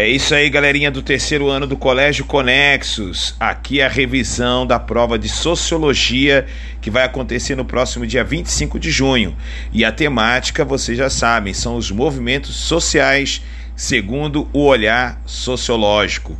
[0.00, 3.34] É isso aí, galerinha do terceiro ano do Colégio Conexos.
[3.38, 6.46] Aqui é a revisão da prova de Sociologia
[6.80, 9.36] que vai acontecer no próximo dia 25 de junho.
[9.70, 13.42] E a temática, vocês já sabem, são os movimentos sociais
[13.76, 16.34] segundo o olhar sociológico.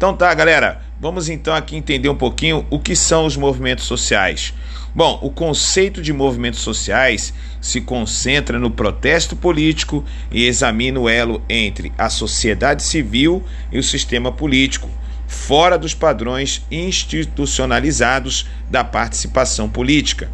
[0.00, 4.54] Então tá, galera, vamos então aqui entender um pouquinho o que são os movimentos sociais.
[4.94, 11.42] Bom, o conceito de movimentos sociais se concentra no protesto político e examina o elo
[11.50, 14.88] entre a sociedade civil e o sistema político,
[15.26, 20.30] fora dos padrões institucionalizados da participação política.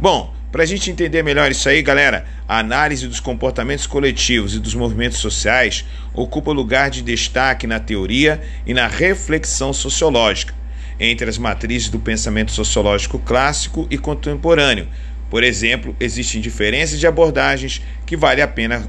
[0.00, 4.60] Bom, para a gente entender melhor isso aí, galera, a análise dos comportamentos coletivos e
[4.60, 10.54] dos movimentos sociais ocupa lugar de destaque na teoria e na reflexão sociológica
[11.00, 14.86] entre as matrizes do pensamento sociológico clássico e contemporâneo.
[15.28, 18.86] Por exemplo, existem diferenças de abordagens que vale a pena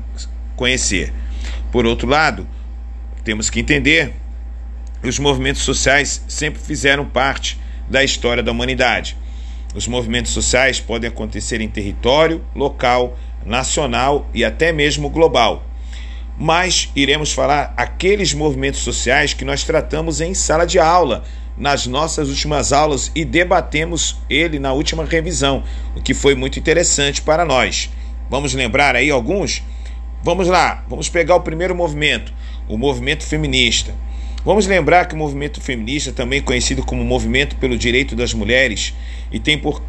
[0.55, 1.11] conhecer.
[1.71, 2.47] Por outro lado,
[3.23, 4.13] temos que entender
[5.01, 7.59] que os movimentos sociais sempre fizeram parte
[7.89, 9.17] da história da humanidade.
[9.75, 15.65] Os movimentos sociais podem acontecer em território, local, nacional e até mesmo global.
[16.37, 21.25] Mas iremos falar aqueles movimentos sociais que nós tratamos em sala de aula,
[21.57, 27.21] nas nossas últimas aulas e debatemos ele na última revisão, o que foi muito interessante
[27.21, 27.89] para nós.
[28.29, 29.61] Vamos lembrar aí alguns?
[30.23, 32.33] Vamos lá, vamos pegar o primeiro movimento,
[32.67, 33.93] o movimento feminista.
[34.45, 38.93] Vamos lembrar que o movimento feminista, também conhecido como Movimento pelo Direito das Mulheres,
[39.31, 39.81] e tem por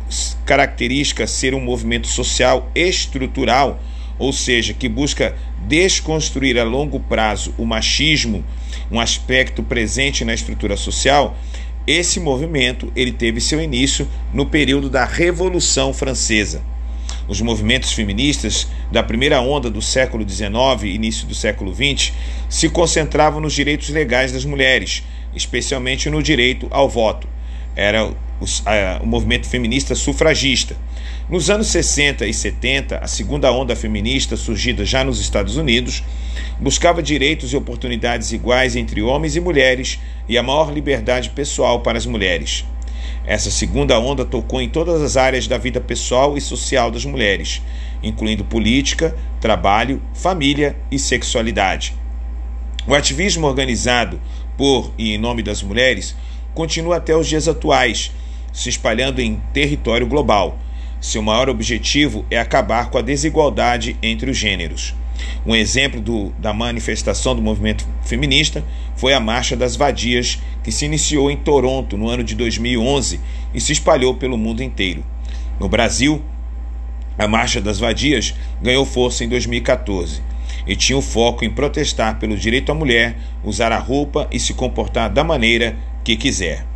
[0.46, 3.78] característica ser um movimento social estrutural,
[4.18, 5.36] ou seja, que busca
[5.68, 8.42] desconstruir a longo prazo o machismo,
[8.90, 11.36] um aspecto presente na estrutura social,
[11.86, 16.62] esse movimento ele teve seu início no período da Revolução Francesa.
[17.28, 22.12] Os movimentos feministas da primeira onda do século XIX e início do século XX
[22.48, 25.02] se concentravam nos direitos legais das mulheres,
[25.34, 27.28] especialmente no direito ao voto.
[27.74, 28.14] Era
[29.00, 30.76] o movimento feminista sufragista.
[31.28, 36.04] Nos anos 60 e 70, a segunda onda feminista, surgida já nos Estados Unidos,
[36.60, 39.98] buscava direitos e oportunidades iguais entre homens e mulheres
[40.28, 42.64] e a maior liberdade pessoal para as mulheres.
[43.26, 47.60] Essa segunda onda tocou em todas as áreas da vida pessoal e social das mulheres,
[48.00, 51.92] incluindo política, trabalho, família e sexualidade.
[52.86, 54.20] O ativismo organizado
[54.56, 56.14] por e em nome das mulheres
[56.54, 58.12] continua até os dias atuais
[58.52, 60.56] se espalhando em território global.
[61.00, 64.94] Seu maior objetivo é acabar com a desigualdade entre os gêneros.
[65.46, 68.64] Um exemplo do, da manifestação do movimento feminista
[68.96, 73.20] foi a Marcha das Vadias, que se iniciou em Toronto no ano de 2011
[73.54, 75.04] e se espalhou pelo mundo inteiro.
[75.58, 76.22] No Brasil,
[77.18, 80.20] a Marcha das Vadias ganhou força em 2014
[80.66, 84.52] e tinha o foco em protestar pelo direito à mulher usar a roupa e se
[84.52, 86.66] comportar da maneira que quiser.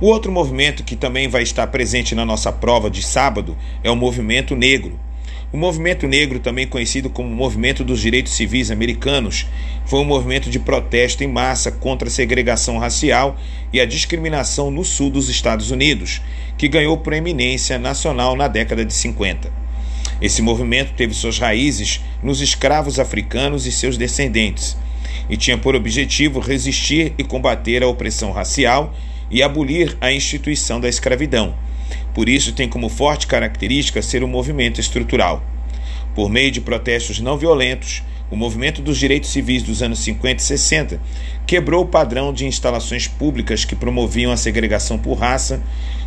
[0.00, 3.96] O outro movimento que também vai estar presente na nossa prova de sábado é o
[3.96, 5.00] movimento negro.
[5.56, 9.46] O movimento negro, também conhecido como Movimento dos Direitos Civis Americanos,
[9.86, 13.38] foi um movimento de protesto em massa contra a segregação racial
[13.72, 16.20] e a discriminação no sul dos Estados Unidos,
[16.58, 19.50] que ganhou proeminência nacional na década de 50.
[20.20, 24.76] Esse movimento teve suas raízes nos escravos africanos e seus descendentes,
[25.26, 28.94] e tinha por objetivo resistir e combater a opressão racial
[29.30, 31.54] e abolir a instituição da escravidão.
[32.14, 35.42] Por isso, tem como forte característica ser um movimento estrutural.
[36.14, 40.44] Por meio de protestos não violentos, o movimento dos direitos civis dos anos 50 e
[40.44, 41.00] 60
[41.46, 45.62] quebrou o padrão de instalações públicas que promoviam a segregação por raça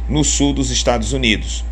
[0.09, 1.63] no sul dos Estados Unidos.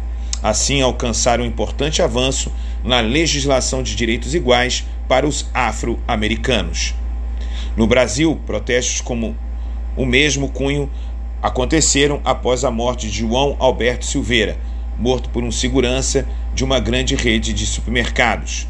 [0.41, 2.51] Assim, alcançaram um importante avanço
[2.83, 6.93] na legislação de direitos iguais para os afro-americanos.
[7.75, 9.35] No Brasil, protestos como
[9.95, 10.89] o mesmo cunho
[11.41, 14.57] aconteceram após a morte de João Alberto Silveira,
[14.97, 18.67] morto por um segurança de uma grande rede de supermercados.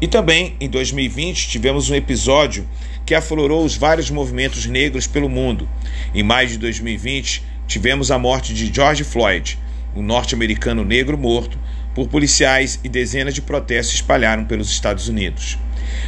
[0.00, 2.68] E também, em 2020, tivemos um episódio
[3.04, 5.68] que aflorou os vários movimentos negros pelo mundo.
[6.14, 9.58] Em maio de 2020, tivemos a morte de George Floyd,
[9.96, 11.58] um norte-americano negro morto
[11.94, 15.58] por policiais e dezenas de protestos espalharam pelos Estados Unidos.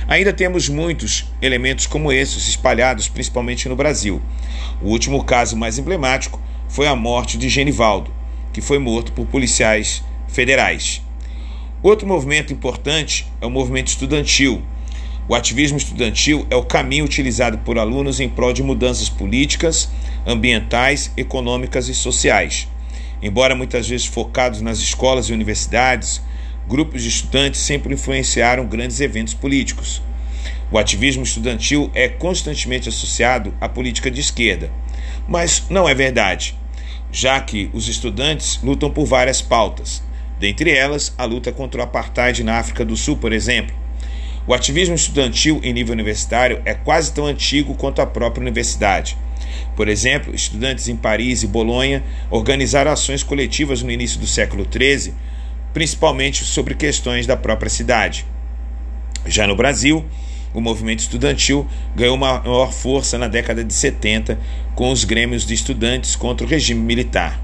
[0.08, 4.20] Ainda temos muitos elementos como esses espalhados principalmente no Brasil.
[4.82, 8.12] O último caso mais emblemático foi a morte de Genivaldo,
[8.52, 11.02] que foi morto por policiais federais.
[11.82, 14.62] Outro movimento importante é o movimento estudantil.
[15.28, 19.88] O ativismo estudantil é o caminho utilizado por alunos em prol de mudanças políticas,
[20.26, 22.68] ambientais, econômicas e sociais.
[23.22, 26.22] Embora muitas vezes focados nas escolas e universidades,
[26.70, 30.00] grupos de estudantes sempre influenciaram grandes eventos políticos.
[30.70, 34.70] O ativismo estudantil é constantemente associado à política de esquerda,
[35.26, 36.56] mas não é verdade,
[37.10, 40.00] já que os estudantes lutam por várias pautas,
[40.38, 43.74] dentre elas a luta contra o apartheid na África do Sul, por exemplo.
[44.46, 49.18] O ativismo estudantil em nível universitário é quase tão antigo quanto a própria universidade.
[49.74, 55.12] Por exemplo, estudantes em Paris e Bolonha organizaram ações coletivas no início do século XIII,
[55.72, 58.26] principalmente sobre questões da própria cidade.
[59.26, 60.04] Já no Brasil,
[60.52, 64.38] o movimento estudantil ganhou maior força na década de 70
[64.74, 67.40] com os grêmios de estudantes contra o regime militar.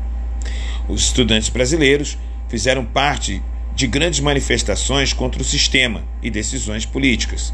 [0.88, 2.18] Os estudantes brasileiros
[2.48, 3.42] fizeram parte
[3.74, 7.52] de grandes manifestações contra o sistema e decisões políticas.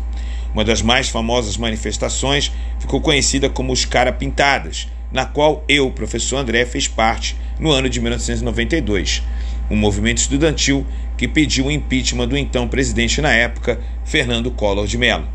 [0.54, 6.36] Uma das mais famosas manifestações ficou conhecida como os Cara Pintadas, na qual eu, professor
[6.36, 9.22] André, fez parte no ano de 1992,
[9.70, 10.86] um movimento estudantil
[11.16, 15.26] que pediu o impeachment do então presidente na época, Fernando Collor de Mello.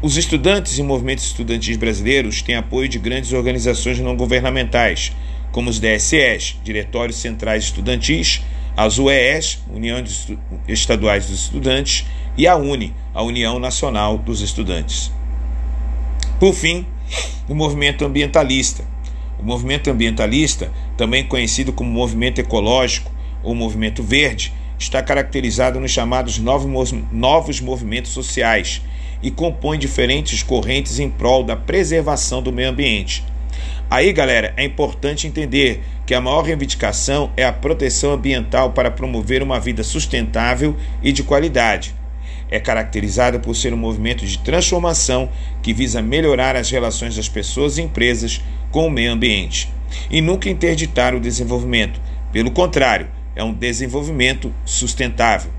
[0.00, 5.12] Os estudantes e movimentos estudantis brasileiros têm apoio de grandes organizações não governamentais,
[5.52, 8.42] como os DSEs, Diretórios Centrais Estudantis,
[8.76, 10.02] as UES, União
[10.68, 15.10] Estaduais dos Estudantes, e a UNE, a União Nacional dos Estudantes.
[16.38, 16.86] Por fim,
[17.48, 18.84] o movimento ambientalista.
[19.38, 23.12] O movimento ambientalista, também conhecido como movimento ecológico
[23.42, 28.82] ou movimento verde, está caracterizado nos chamados novos movimentos sociais
[29.22, 33.24] e compõe diferentes correntes em prol da preservação do meio ambiente
[33.88, 39.42] Aí, galera, é importante entender que a maior reivindicação é a proteção ambiental para promover
[39.42, 41.94] uma vida sustentável e de qualidade.
[42.50, 45.28] É caracterizada por ser um movimento de transformação
[45.62, 49.72] que visa melhorar as relações das pessoas e empresas com o meio ambiente
[50.10, 52.00] e nunca interditar o desenvolvimento.
[52.32, 55.50] Pelo contrário, é um desenvolvimento sustentável.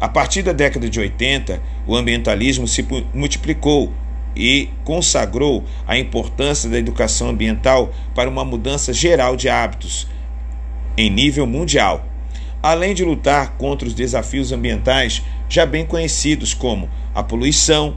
[0.00, 3.92] A partir da década de 80, o ambientalismo se multiplicou
[4.36, 10.06] e consagrou a importância da educação ambiental para uma mudança geral de hábitos
[10.96, 12.04] em nível mundial,
[12.62, 17.96] além de lutar contra os desafios ambientais já bem conhecidos como a poluição,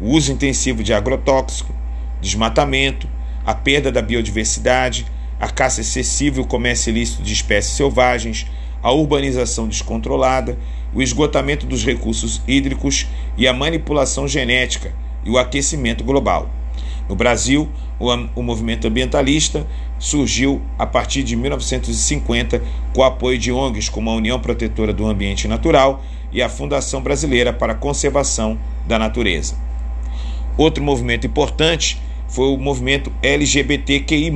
[0.00, 1.74] o uso intensivo de agrotóxico,
[2.20, 3.08] desmatamento,
[3.44, 5.06] a perda da biodiversidade,
[5.38, 8.46] a caça excessiva e o comércio ilícito de espécies selvagens,
[8.82, 10.58] a urbanização descontrolada,
[10.94, 13.06] o esgotamento dos recursos hídricos
[13.36, 14.92] e a manipulação genética
[15.24, 16.50] e o aquecimento global.
[17.08, 17.68] No Brasil,
[17.98, 19.66] o, movimento ambientalista
[19.98, 22.62] surgiu a partir de 1950
[22.92, 26.02] com o apoio de ONGs como a União Protetora do Ambiente Natural
[26.36, 29.56] e a Fundação Brasileira para a Conservação da Natureza.
[30.58, 31.98] Outro movimento importante
[32.28, 34.30] foi o movimento LGBTQI,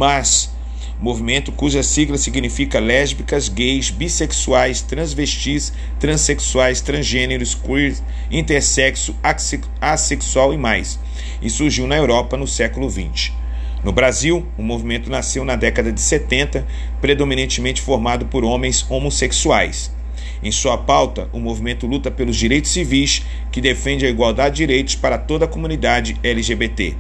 [0.99, 7.95] movimento cuja sigla significa lésbicas, gays, bissexuais, transvestis, transexuais, transgêneros, queer,
[8.31, 9.15] intersexo,
[9.79, 10.99] assexual e mais,
[11.43, 13.33] e surgiu na Europa no século XX.
[13.85, 16.67] No Brasil, o movimento nasceu na década de 70,
[16.99, 20.00] predominantemente formado por homens homossexuais.
[20.43, 23.23] Em sua pauta, o movimento luta pelos direitos civis,
[23.53, 26.95] que defende a igualdade de direitos para toda a comunidade LGBT.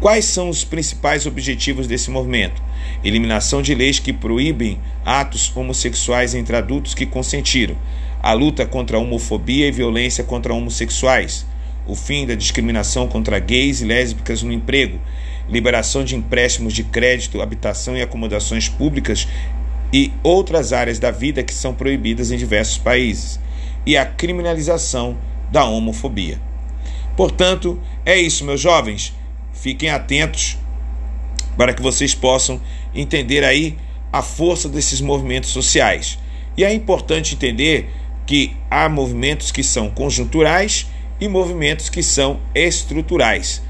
[0.00, 2.62] Quais são os principais objetivos desse movimento?
[3.02, 7.76] Eliminação de leis que proíbem atos homossexuais entre adultos que consentiram,
[8.22, 11.46] a luta contra a homofobia e violência contra homossexuais,
[11.86, 15.00] o fim da discriminação contra gays e lésbicas no emprego,
[15.48, 19.26] liberação de empréstimos de crédito, habitação e acomodações públicas
[19.92, 23.40] e outras áreas da vida que são proibidas em diversos países,
[23.84, 25.16] e a criminalização
[25.50, 26.40] da homofobia.
[27.16, 29.14] Portanto, é isso, meus jovens.
[29.52, 30.58] Fiquem atentos
[31.56, 32.60] para que vocês possam
[32.94, 33.76] entender aí
[34.12, 36.18] a força desses movimentos sociais.
[36.56, 37.90] E é importante entender
[38.26, 40.86] que há movimentos que são conjunturais
[41.20, 43.62] e movimentos que são estruturais.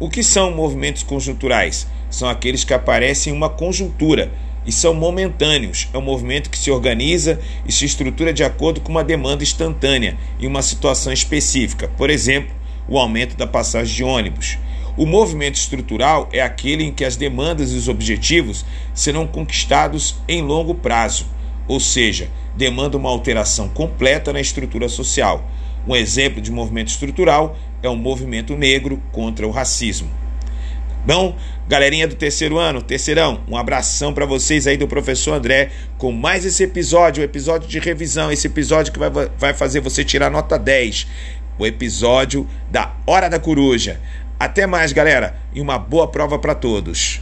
[0.00, 1.86] O que são movimentos conjunturais?
[2.10, 4.32] São aqueles que aparecem em uma conjuntura
[4.68, 5.88] e são momentâneos.
[5.94, 10.18] É um movimento que se organiza e se estrutura de acordo com uma demanda instantânea
[10.38, 11.88] em uma situação específica.
[11.96, 12.54] Por exemplo,
[12.86, 14.58] o aumento da passagem de ônibus.
[14.94, 20.42] O movimento estrutural é aquele em que as demandas e os objetivos serão conquistados em
[20.42, 21.26] longo prazo,
[21.66, 25.48] ou seja, demanda uma alteração completa na estrutura social.
[25.86, 30.27] Um exemplo de movimento estrutural é o movimento negro contra o racismo.
[31.06, 31.36] Bom,
[31.66, 36.44] galerinha do terceiro ano, terceirão, um abração para vocês aí do professor André com mais
[36.44, 40.58] esse episódio, o episódio de revisão, esse episódio que vai, vai fazer você tirar nota
[40.58, 41.06] 10,
[41.58, 44.00] o episódio da Hora da Coruja.
[44.38, 47.20] Até mais, galera, e uma boa prova para todos.